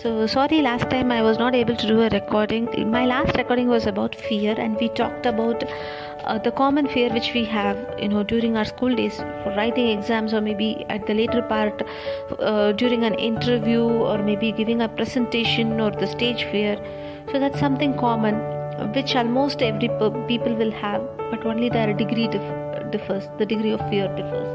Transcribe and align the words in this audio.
So, 0.00 0.28
sorry, 0.28 0.62
last 0.62 0.88
time 0.90 1.10
I 1.10 1.22
was 1.22 1.38
not 1.38 1.56
able 1.56 1.74
to 1.74 1.86
do 1.88 2.02
a 2.02 2.08
recording. 2.08 2.68
My 2.88 3.04
last 3.04 3.36
recording 3.36 3.66
was 3.66 3.84
about 3.84 4.14
fear, 4.14 4.54
and 4.56 4.76
we 4.80 4.88
talked 4.90 5.26
about 5.26 5.64
uh, 6.22 6.38
the 6.38 6.52
common 6.52 6.86
fear 6.86 7.12
which 7.12 7.34
we 7.34 7.44
have, 7.46 7.76
you 7.98 8.08
know, 8.08 8.22
during 8.22 8.56
our 8.56 8.64
school 8.64 8.94
days 8.94 9.16
for 9.16 9.52
writing 9.56 9.88
exams, 9.88 10.32
or 10.32 10.40
maybe 10.40 10.86
at 10.88 11.04
the 11.08 11.14
later 11.14 11.42
part 11.42 11.82
uh, 12.38 12.70
during 12.70 13.02
an 13.02 13.14
interview, 13.14 13.82
or 13.82 14.18
maybe 14.18 14.52
giving 14.52 14.82
a 14.82 14.88
presentation, 14.88 15.80
or 15.80 15.90
the 15.90 16.06
stage 16.06 16.44
fear. 16.44 16.76
So, 17.32 17.40
that's 17.40 17.58
something 17.58 17.96
common 17.96 18.36
which 18.94 19.16
almost 19.16 19.62
every 19.62 19.88
people 20.28 20.54
will 20.54 20.70
have, 20.70 21.02
but 21.32 21.44
only 21.44 21.70
their 21.70 21.92
degree 21.92 22.28
dif- 22.28 22.92
differs, 22.92 23.26
the 23.38 23.46
degree 23.46 23.72
of 23.72 23.80
fear 23.90 24.06
differs. 24.14 24.46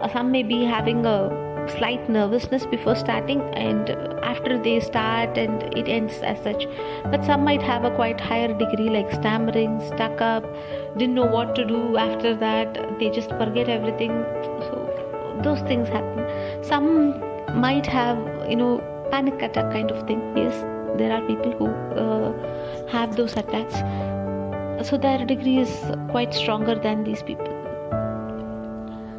Uh, 0.00 0.08
some 0.08 0.30
may 0.30 0.42
be 0.42 0.64
having 0.64 1.04
a 1.04 1.37
slight 1.70 2.08
nervousness 2.08 2.66
before 2.66 2.94
starting 2.94 3.40
and 3.54 3.90
after 4.22 4.58
they 4.62 4.80
start 4.80 5.36
and 5.36 5.62
it 5.76 5.88
ends 5.88 6.14
as 6.18 6.42
such. 6.42 6.66
But 7.04 7.24
some 7.24 7.44
might 7.44 7.62
have 7.62 7.84
a 7.84 7.90
quite 7.94 8.20
higher 8.20 8.52
degree 8.52 8.90
like 8.90 9.12
stammering 9.12 9.80
stuck 9.86 10.20
up 10.20 10.44
didn't 10.96 11.14
know 11.14 11.26
what 11.26 11.54
to 11.56 11.64
do 11.64 11.96
after 11.96 12.34
that. 12.36 12.74
They 12.98 13.10
just 13.10 13.30
forget 13.30 13.68
everything. 13.68 14.10
So 14.68 15.40
those 15.42 15.60
things 15.60 15.88
happen. 15.88 16.64
Some 16.64 17.20
might 17.60 17.86
have 17.86 18.18
you 18.48 18.56
know 18.56 18.82
panic 19.10 19.40
attack 19.42 19.72
kind 19.72 19.90
of 19.90 20.06
thing. 20.06 20.20
Yes 20.36 20.64
there 20.98 21.12
are 21.12 21.22
people 21.26 21.52
who 21.52 21.66
uh, 22.04 22.88
have 22.88 23.16
those 23.16 23.36
attacks. 23.36 23.76
So 24.88 24.96
their 24.96 25.24
degree 25.24 25.58
is 25.58 25.70
quite 26.10 26.34
stronger 26.34 26.74
than 26.74 27.04
these 27.04 27.22
people. 27.22 27.46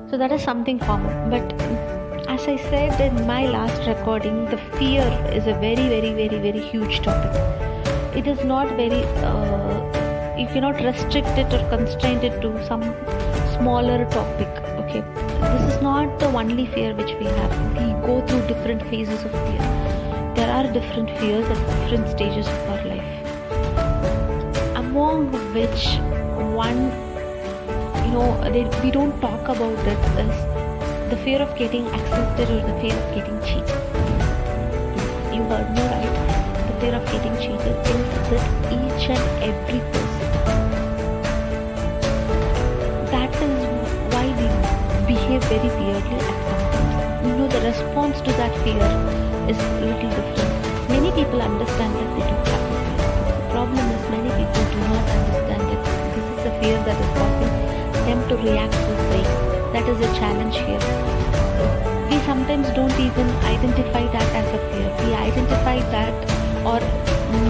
So 0.10 0.18
that 0.18 0.32
is 0.32 0.42
something 0.42 0.80
common. 0.80 1.30
But 1.30 1.99
as 2.30 2.48
I 2.48 2.58
said 2.58 3.02
in 3.02 3.26
my 3.26 3.48
last 3.48 3.88
recording, 3.88 4.46
the 4.46 4.58
fear 4.78 5.06
is 5.38 5.48
a 5.48 5.54
very, 5.54 5.88
very, 5.94 6.14
very, 6.14 6.40
very 6.40 6.62
huge 6.62 7.02
topic. 7.02 7.32
It 8.16 8.28
is 8.28 8.44
not 8.44 8.68
very, 8.76 9.04
uh, 9.30 10.38
you 10.38 10.46
cannot 10.48 10.80
restrict 10.80 11.40
it 11.44 11.52
or 11.52 11.68
constrain 11.70 12.20
it 12.20 12.40
to 12.44 12.52
some 12.68 12.84
smaller 13.56 14.06
topic. 14.12 14.48
Okay, 14.82 15.02
this 15.42 15.74
is 15.74 15.82
not 15.82 16.20
the 16.20 16.28
only 16.28 16.68
fear 16.68 16.94
which 16.94 17.14
we 17.16 17.26
have. 17.26 17.52
We 17.80 17.88
go 18.06 18.22
through 18.28 18.46
different 18.48 18.86
phases 18.92 19.24
of 19.24 19.32
fear. 19.32 19.66
There 20.36 20.52
are 20.52 20.72
different 20.72 21.10
fears 21.18 21.46
at 21.48 21.60
different 21.82 22.10
stages 22.10 22.48
of 22.48 22.70
our 22.70 22.86
life, 22.94 23.12
among 24.76 25.32
which 25.56 25.90
one, 26.62 26.80
you 28.06 28.12
know, 28.14 28.30
they, 28.54 28.64
we 28.84 28.92
don't 28.92 29.20
talk 29.20 29.48
about 29.58 29.80
it 29.88 30.00
is 30.28 30.59
the 31.10 31.18
fear 31.18 31.42
of 31.42 31.56
getting 31.58 31.88
accepted 31.88 32.48
or 32.52 32.62
the 32.62 32.76
fear 32.82 32.94
of 32.94 33.16
getting 33.16 33.38
cheated. 33.42 33.80
You 35.34 35.42
heard 35.50 35.72
me 35.74 35.82
right. 35.82 36.16
The 36.68 36.76
fear 36.82 36.94
of 36.94 37.06
getting 37.10 37.36
cheated 37.42 37.76
is 37.90 38.30
with 38.30 38.46
each 38.78 39.10
and 39.10 39.26
every 39.42 39.80
person. 39.90 40.30
That 43.10 43.34
is 43.42 43.58
why 44.14 44.26
we 44.38 44.48
behave 45.08 45.44
very 45.46 45.72
weirdly 45.82 46.20
at 46.22 46.38
sometimes. 46.46 47.26
You 47.26 47.34
know, 47.38 47.48
the 47.48 47.62
response 47.62 48.22
to 48.22 48.32
that 48.42 48.54
fear 48.62 48.86
is 49.50 49.58
a 49.58 49.82
little 49.82 50.12
different. 50.14 50.90
Many 50.90 51.12
people 51.14 51.42
understand 51.42 51.96
that 51.96 52.10
they 52.14 52.26
do 52.30 52.38
have 52.54 52.64
the 52.70 52.78
fear. 52.86 53.08
The 53.34 53.50
problem 53.50 53.86
is 53.98 54.10
many 54.14 54.30
people 54.38 54.64
do 54.74 54.80
not 54.94 55.06
understand 55.18 55.62
that 55.74 55.82
this 56.14 56.26
is 56.38 56.44
the 56.44 56.54
fear 56.62 56.78
that 56.86 56.98
is 57.02 57.10
causing 57.18 57.54
them 58.06 58.30
to 58.30 58.36
react 58.38 58.74
this 58.74 59.10
way 59.10 59.49
that 59.74 59.88
is 59.88 60.00
a 60.00 60.14
challenge 60.20 60.56
here. 60.56 60.84
We 62.10 62.20
sometimes 62.26 62.70
don't 62.72 63.00
even 63.00 63.30
identify 63.54 64.06
that 64.12 64.36
as 64.42 64.48
a 64.48 64.60
fear. 64.70 64.90
We 65.06 65.14
identify 65.14 65.80
that, 65.92 66.14
or 66.66 66.80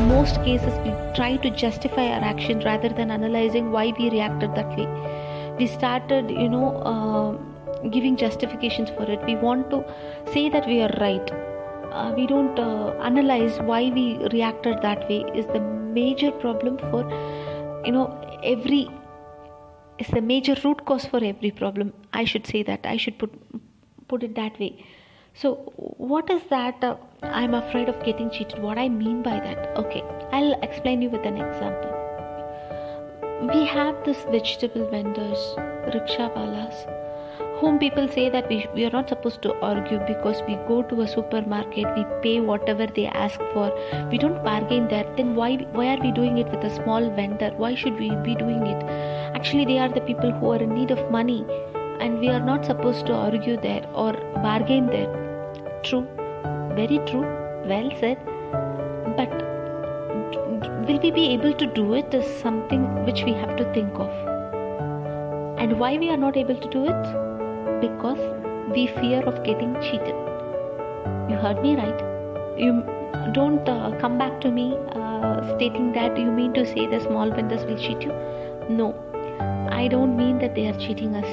most 0.08 0.44
cases, 0.44 0.74
we 0.86 0.92
try 1.16 1.38
to 1.38 1.50
justify 1.50 2.08
our 2.08 2.24
action 2.24 2.60
rather 2.60 2.90
than 2.90 3.12
analyzing 3.12 3.72
why 3.72 3.94
we 3.98 4.10
reacted 4.10 4.54
that 4.56 4.78
way. 4.78 4.88
We 5.58 5.68
started, 5.68 6.30
you 6.30 6.50
know, 6.50 6.78
uh, 6.94 7.90
giving 7.90 8.18
justifications 8.18 8.90
for 8.90 9.10
it. 9.10 9.24
We 9.26 9.36
want 9.36 9.70
to 9.72 9.84
say 10.34 10.50
that 10.50 10.68
we 10.68 10.82
are 10.82 10.94
right. 11.00 11.32
Uh, 11.92 12.14
we 12.16 12.28
don't 12.28 12.60
uh, 12.60 12.94
analyze 13.02 13.58
why 13.62 13.90
we 13.90 14.18
reacted 14.32 14.82
that 14.82 15.10
way 15.10 15.26
is 15.34 15.46
the 15.48 15.60
major 15.60 16.32
problem 16.32 16.78
for 16.78 17.02
you 17.86 17.92
know 17.92 18.06
every 18.44 18.88
is 20.00 20.08
the 20.08 20.22
major 20.22 20.56
root 20.64 20.86
cause 20.86 21.06
for 21.06 21.24
every 21.24 21.52
problem. 21.52 21.94
I 22.14 22.26
should 22.26 22.48
say 22.48 22.64
that. 22.64 22.86
I 22.86 22.98
should 22.98 23.18
put 23.20 23.32
put 24.08 24.24
it 24.24 24.36
that 24.36 24.60
way. 24.60 24.86
So, 25.34 25.56
what 26.12 26.30
is 26.30 26.42
that? 26.50 26.84
Uh, 26.84 26.96
I'm 27.22 27.54
afraid 27.54 27.90
of 27.90 28.04
getting 28.04 28.32
cheated. 28.32 28.62
What 28.62 28.78
I 28.78 28.90
mean 28.90 29.22
by 29.22 29.40
that? 29.40 29.78
Okay, 29.78 30.04
I'll 30.32 30.60
explain 30.70 31.02
you 31.02 31.10
with 31.10 31.26
an 31.34 31.38
example. 31.38 31.96
We 33.54 33.66
have 33.68 34.04
this 34.06 34.24
vegetable 34.38 34.90
vendors, 34.90 35.44
rickshaw 35.94 36.30
walas 36.38 36.82
whom 37.60 37.78
people 37.78 38.08
say 38.08 38.30
that 38.30 38.48
we, 38.48 38.66
we 38.74 38.86
are 38.86 38.90
not 38.90 39.10
supposed 39.10 39.42
to 39.42 39.54
argue 39.56 40.00
because 40.08 40.42
we 40.48 40.56
go 40.68 40.82
to 40.84 41.02
a 41.02 41.08
supermarket 41.08 41.86
we 41.96 42.06
pay 42.22 42.40
whatever 42.40 42.88
they 42.88 43.08
ask 43.08 43.40
for. 43.54 43.72
We 44.12 44.18
don't 44.18 44.44
bargain 44.44 44.88
there. 44.88 45.06
Then 45.18 45.36
why 45.36 45.56
why 45.74 45.88
are 45.96 46.02
we 46.02 46.12
doing 46.12 46.38
it 46.38 46.48
with 46.52 46.64
a 46.64 46.74
small 46.76 47.10
vendor? 47.10 47.52
Why 47.58 47.76
should 47.76 48.00
we 48.00 48.10
be 48.28 48.36
doing 48.36 48.66
it? 48.66 48.84
Actually 49.36 49.66
they 49.66 49.78
are 49.80 49.90
the 49.90 50.06
people 50.12 50.32
who 50.32 50.52
are 50.52 50.62
in 50.68 50.74
need 50.74 50.92
of 50.92 51.12
money 51.12 51.46
and 52.00 52.20
we 52.20 52.30
are 52.30 52.40
not 52.40 52.66
supposed 52.66 53.06
to 53.08 53.14
argue 53.14 53.58
there 53.58 53.86
or 53.94 54.14
bargain 54.48 54.88
there. 54.88 55.12
True. 55.84 56.08
Very 56.82 57.00
true. 57.12 57.28
Well 57.74 57.92
said. 58.00 58.18
But 59.18 59.32
will 60.88 61.00
we 61.00 61.12
be 61.12 61.30
able 61.34 61.54
to 61.54 61.66
do 61.80 61.94
it 61.94 62.14
is 62.14 62.28
something 62.42 62.84
which 63.06 63.24
we 63.24 63.34
have 63.34 63.58
to 63.58 63.74
think 63.74 64.00
of. 64.00 64.10
And 65.60 65.78
why 65.78 65.98
we 65.98 66.10
are 66.10 66.22
not 66.30 66.38
able 66.38 66.56
to 66.56 66.70
do 66.70 66.86
it 66.86 67.29
because 67.82 68.20
we 68.72 68.88
fear 68.88 69.22
of 69.24 69.44
getting 69.44 69.74
cheated. 69.82 70.16
You 71.30 71.38
heard 71.38 71.62
me 71.62 71.76
right. 71.76 72.00
You 72.58 72.84
don't 73.34 73.68
uh, 73.68 73.98
come 74.00 74.18
back 74.18 74.42
to 74.42 74.52
me 74.52 74.78
uh, 74.92 75.56
stating 75.56 75.92
that 75.94 76.18
you 76.18 76.32
mean 76.32 76.54
to 76.54 76.66
say 76.66 76.88
the 76.88 77.00
small 77.02 77.32
vendors 77.32 77.64
will 77.66 77.78
cheat 77.78 78.02
you. 78.02 78.14
No, 78.70 78.94
I 79.72 79.88
don't 79.88 80.18
mean 80.18 80.40
that 80.40 80.56
they 80.56 80.68
are 80.68 80.78
cheating 80.78 81.16
us. 81.16 81.30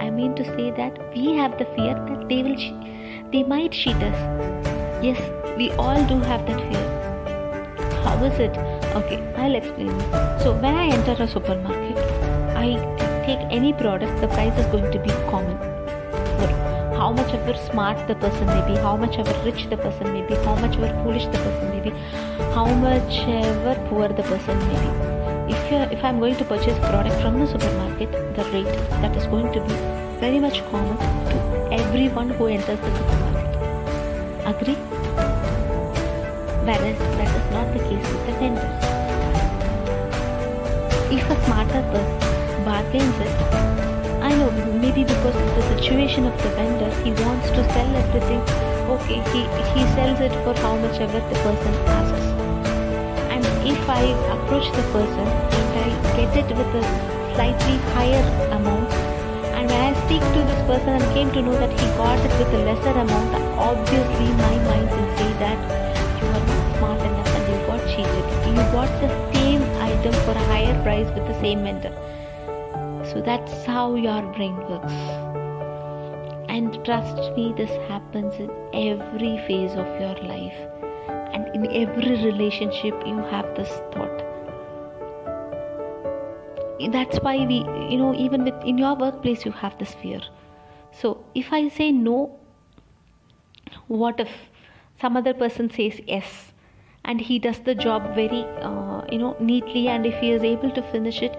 I 0.00 0.10
mean 0.10 0.34
to 0.36 0.44
say 0.44 0.70
that 0.72 0.98
we 1.14 1.34
have 1.36 1.58
the 1.58 1.64
fear 1.76 1.94
that 1.94 2.28
they 2.28 2.42
will, 2.42 2.56
che- 2.56 3.24
they 3.32 3.42
might 3.42 3.72
cheat 3.72 3.96
us. 3.96 5.04
Yes, 5.04 5.20
we 5.56 5.70
all 5.72 6.04
do 6.06 6.18
have 6.20 6.46
that 6.46 6.60
fear. 6.70 8.02
How 8.04 8.22
is 8.24 8.38
it? 8.38 8.56
Okay, 9.00 9.22
I'll 9.36 9.54
explain. 9.54 9.98
So 10.40 10.58
when 10.60 10.74
I 10.74 10.86
enter 10.88 11.22
a 11.22 11.28
supermarket, 11.28 11.98
I 12.56 12.74
take 13.26 13.40
any 13.50 13.72
product, 13.72 14.20
the 14.20 14.28
price 14.28 14.58
is 14.58 14.66
going 14.66 14.90
to 14.90 14.98
be 14.98 15.10
common 15.30 15.69
how 17.00 17.10
much 17.10 17.32
ever 17.34 17.54
smart 17.66 18.00
the 18.08 18.14
person 18.22 18.46
may 18.46 18.62
be, 18.68 18.74
how 18.86 18.94
much 18.94 19.18
ever 19.18 19.34
rich 19.42 19.60
the 19.70 19.76
person 19.78 20.12
may 20.12 20.20
be, 20.30 20.34
how 20.46 20.54
much 20.56 20.76
ever 20.76 20.90
foolish 21.02 21.24
the 21.34 21.38
person 21.44 21.70
may 21.70 21.80
be, 21.86 21.90
how 22.56 22.66
much 22.82 23.14
ever 23.36 23.74
poor 23.88 24.08
the 24.08 24.24
person 24.30 24.58
may 24.68 24.80
be. 24.82 25.54
If 25.54 25.70
you 25.70 25.78
if 25.96 26.04
I'm 26.04 26.18
going 26.24 26.36
to 26.40 26.44
purchase 26.50 26.78
product 26.88 27.22
from 27.22 27.38
the 27.40 27.46
supermarket, 27.52 28.12
the 28.36 28.44
rate 28.56 28.74
that 29.04 29.16
is 29.16 29.26
going 29.34 29.50
to 29.54 29.62
be 29.68 29.78
very 30.24 30.38
much 30.38 30.60
common 30.72 30.98
to 31.30 31.38
everyone 31.78 32.34
who 32.40 32.48
enters 32.58 32.80
the 32.80 32.92
supermarket. 32.98 33.48
Agree? 34.52 34.76
Whereas 36.68 36.98
that 37.16 37.32
is 37.40 37.46
not 37.56 37.72
the 37.78 37.82
case 37.88 38.12
with 38.12 38.26
the 38.26 38.34
vendor. 38.42 38.70
If 41.18 41.30
a 41.38 41.40
smarter 41.46 41.82
person 41.94 42.64
bargains 42.70 43.26
it, 43.30 43.59
maybe 44.90 45.04
because 45.04 45.36
of 45.36 45.50
the 45.54 45.62
situation 45.76 46.26
of 46.26 46.36
the 46.42 46.48
vendor, 46.58 46.90
he 47.04 47.10
wants 47.22 47.48
to 47.50 47.62
sell 47.74 47.90
everything. 48.02 48.40
Okay, 48.94 49.18
he, 49.30 49.40
he 49.70 49.82
sells 49.94 50.18
it 50.18 50.34
for 50.42 50.54
how 50.62 50.74
much 50.78 50.98
ever 50.98 51.20
the 51.30 51.36
person 51.46 51.74
asks. 51.98 52.26
And 53.30 53.44
if 53.72 53.78
I 53.88 54.02
approach 54.34 54.66
the 54.74 54.82
person 54.90 55.26
and 55.58 55.68
I 55.78 55.88
get 56.16 56.36
it 56.42 56.56
with 56.56 56.74
a 56.74 56.82
slightly 57.34 57.76
higher 57.94 58.24
amount, 58.50 58.90
and 59.54 59.70
when 59.70 59.80
I 59.80 59.92
speak 60.06 60.22
to 60.34 60.40
this 60.50 60.62
person 60.66 60.88
and 60.98 61.14
came 61.14 61.30
to 61.38 61.42
know 61.42 61.54
that 61.54 61.70
he 61.70 61.86
got 61.94 62.18
it 62.18 62.32
with 62.40 62.52
a 62.58 62.64
lesser 62.66 62.98
amount, 62.98 63.34
obviously 63.70 64.28
my 64.42 64.56
mind 64.70 64.90
will 64.90 65.10
say 65.18 65.30
that 65.44 65.58
you 66.18 66.26
are 66.34 66.44
not 66.50 66.78
smart 66.78 67.00
enough 67.06 67.30
and 67.36 67.44
you 67.46 67.58
got 67.70 67.80
cheated. 67.86 68.26
You 68.48 68.56
got 68.74 68.90
the 68.98 69.10
same 69.34 69.62
item 69.88 70.14
for 70.24 70.32
a 70.32 70.44
higher 70.50 70.82
price 70.82 71.06
with 71.14 71.28
the 71.28 71.40
same 71.40 71.62
vendor. 71.62 71.94
So 73.10 73.20
that's 73.20 73.64
how 73.66 73.94
your 73.94 74.22
brain 74.34 74.56
works. 74.68 74.92
And 76.48 76.84
trust 76.84 77.16
me, 77.36 77.52
this 77.56 77.70
happens 77.88 78.34
in 78.36 78.50
every 78.72 79.38
phase 79.46 79.72
of 79.72 79.88
your 80.00 80.14
life. 80.28 80.56
And 81.32 81.48
in 81.54 81.66
every 81.82 82.24
relationship, 82.24 82.94
you 83.06 83.16
have 83.16 83.54
this 83.56 83.68
thought. 83.92 84.22
That's 86.92 87.18
why 87.18 87.46
we, 87.46 87.58
you 87.90 87.98
know, 87.98 88.14
even 88.14 88.44
with 88.44 88.62
in 88.64 88.78
your 88.78 88.94
workplace, 88.94 89.44
you 89.44 89.52
have 89.52 89.76
this 89.78 89.92
fear. 89.94 90.20
So 90.92 91.24
if 91.34 91.52
I 91.52 91.68
say 91.68 91.90
no, 91.90 92.38
what 93.88 94.20
if 94.20 94.30
some 95.00 95.16
other 95.16 95.34
person 95.34 95.68
says 95.70 96.00
yes 96.06 96.52
and 97.04 97.20
he 97.20 97.38
does 97.38 97.58
the 97.60 97.74
job 97.74 98.14
very 98.14 98.44
uh, 98.60 99.02
you 99.10 99.18
know 99.18 99.36
neatly 99.40 99.88
and 99.88 100.06
if 100.06 100.18
he 100.20 100.30
is 100.30 100.42
able 100.42 100.70
to 100.70 100.82
finish 100.90 101.22
it 101.22 101.36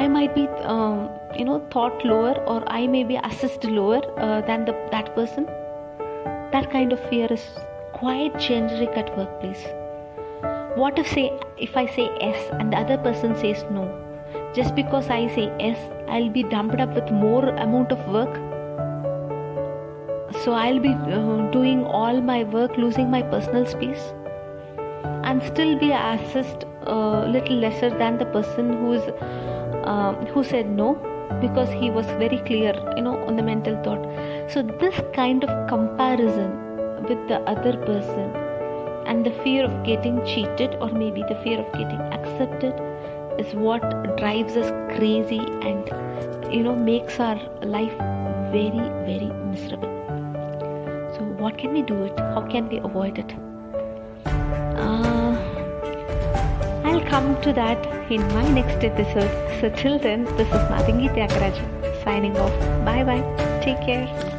i 0.00 0.06
might 0.08 0.34
be 0.34 0.46
um, 0.74 1.08
you 1.38 1.44
know 1.44 1.58
thought 1.72 2.04
lower 2.04 2.34
or 2.52 2.62
i 2.76 2.86
may 2.94 3.02
be 3.10 3.16
assessed 3.28 3.64
lower 3.64 4.00
uh, 4.18 4.40
than 4.48 4.64
the, 4.64 4.74
that 4.90 5.14
person. 5.14 5.46
That 6.54 6.70
kind 6.70 6.92
of 6.92 7.00
fear 7.10 7.26
is 7.32 7.44
quite 7.92 8.38
generic 8.38 8.96
at 8.96 9.16
workplace. 9.18 9.64
What 10.80 10.98
if 10.98 11.08
say 11.14 11.24
if 11.68 11.76
i 11.76 11.86
say 11.96 12.08
yes 12.20 12.48
and 12.58 12.72
the 12.72 12.78
other 12.78 12.98
person 12.98 13.36
says 13.44 13.64
no? 13.76 13.84
Just 14.56 14.74
because 14.74 15.10
i 15.10 15.20
say 15.36 15.46
yes 15.60 15.78
i'll 16.08 16.30
be 16.38 16.44
dumped 16.54 16.80
up 16.80 16.94
with 17.00 17.10
more 17.12 17.48
amount 17.66 17.92
of 17.92 18.06
work. 18.18 18.34
So 20.44 20.52
i'll 20.52 20.80
be 20.80 20.94
uh, 20.94 21.50
doing 21.56 21.84
all 21.84 22.20
my 22.20 22.42
work 22.58 22.76
losing 22.76 23.10
my 23.10 23.22
personal 23.34 23.66
space 23.66 24.12
and 25.24 25.42
still 25.42 25.78
be 25.78 25.90
assessed 25.90 26.64
a 26.86 27.26
little 27.28 27.56
lesser 27.56 27.90
than 27.90 28.18
the 28.18 28.26
person 28.26 28.72
who's 28.78 29.02
uh, 29.84 30.12
who 30.32 30.44
said 30.44 30.70
no 30.70 30.94
because 31.40 31.70
he 31.70 31.90
was 31.90 32.06
very 32.22 32.38
clear 32.46 32.72
you 32.96 33.02
know 33.02 33.16
on 33.26 33.36
the 33.36 33.42
mental 33.42 33.76
thought. 33.82 34.04
So 34.50 34.62
this 34.62 35.00
kind 35.14 35.44
of 35.44 35.68
comparison 35.68 36.50
with 37.08 37.28
the 37.28 37.40
other 37.52 37.76
person 37.84 38.34
and 39.06 39.24
the 39.26 39.32
fear 39.42 39.64
of 39.64 39.84
getting 39.84 40.24
cheated 40.24 40.76
or 40.80 40.88
maybe 40.88 41.22
the 41.28 41.34
fear 41.42 41.60
of 41.60 41.72
getting 41.72 42.00
accepted 42.18 42.74
is 43.38 43.54
what 43.54 43.82
drives 44.16 44.56
us 44.56 44.70
crazy 44.96 45.40
and 45.70 45.90
you 46.52 46.62
know 46.62 46.74
makes 46.74 47.18
our 47.20 47.40
life 47.62 47.96
very 48.52 48.86
very 49.08 49.30
miserable. 49.50 49.90
So 51.14 51.20
what 51.38 51.58
can 51.58 51.72
we 51.72 51.82
do 51.82 52.04
it? 52.04 52.18
How 52.18 52.46
can 52.50 52.68
we 52.68 52.78
avoid 52.78 53.18
it 53.18 53.34
i'll 56.94 57.04
come 57.06 57.40
to 57.42 57.52
that 57.52 57.78
in 58.10 58.20
my 58.34 58.48
next 58.48 58.84
episode. 58.84 59.32
So 59.60 59.68
till 59.70 59.98
then 59.98 60.24
this 60.36 60.46
is 60.46 60.62
madingi 60.74 61.10
tyagarajan 61.16 61.66
signing 62.04 62.36
off. 62.36 62.54
Bye 62.84 63.02
bye 63.10 63.24
take 63.66 63.80
care 63.90 64.33